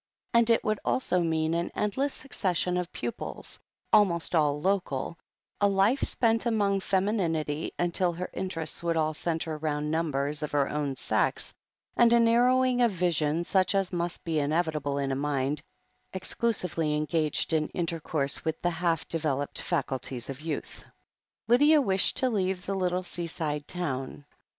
And 0.33 0.49
it 0.49 0.63
would 0.63 0.79
also 0.83 1.19
mean 1.19 1.53
an 1.53 1.69
endless 1.75 2.11
succession 2.11 2.75
of 2.75 2.91
pupils, 2.91 3.59
almost 3.93 4.33
all 4.33 4.59
local, 4.59 5.19
a 5.59 5.67
life 5.67 6.01
spent 6.01 6.47
among 6.47 6.79
feminin 6.79 7.35
ity 7.35 7.73
until 7.77 8.11
her 8.13 8.27
interests 8.33 8.81
would 8.81 8.97
all 8.97 9.13
centre 9.13 9.55
round 9.59 9.91
numbers 9.91 10.41
of 10.41 10.53
her 10.53 10.67
own 10.67 10.95
sex, 10.95 11.53
and 11.95 12.11
a 12.13 12.19
narrowing 12.19 12.81
of 12.81 12.91
vision 12.91 13.43
such 13.43 13.75
as 13.75 13.93
must 13.93 14.23
be 14.23 14.39
inevitable 14.39 14.97
in 14.97 15.11
a 15.11 15.15
mind 15.15 15.61
exclusively 16.13 16.95
engaged 16.95 17.53
in 17.53 17.67
intercourse 17.67 18.43
with 18.43 18.59
the 18.63 18.71
half 18.71 19.07
developed 19.07 19.61
faculties 19.61 20.31
of 20.31 20.41
youth. 20.41 20.83
Lydia 21.47 21.79
wished 21.79 22.17
to 22.17 22.27
leave 22.31 22.65
the 22.65 22.73
little 22.73 23.03
seaside 23.03 23.67
town. 23.67 24.25